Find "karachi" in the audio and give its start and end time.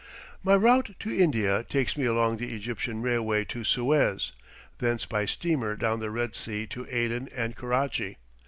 7.55-8.17